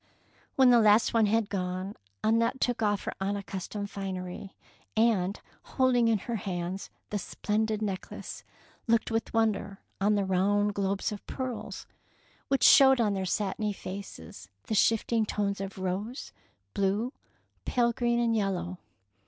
[0.55, 1.93] When the last one had gone,
[2.23, 4.55] Annette took off her unaccustomed finery,
[4.97, 8.43] and, holding in her hands the splendid neck lace,
[8.87, 11.85] looked with wonder on the round globes of pearls,
[12.47, 16.33] which showed on their 185 DEEDS OF DAEING satiny faces the shifting tones of rose,
[16.73, 17.13] blue,
[17.65, 18.79] pale green, and yellow.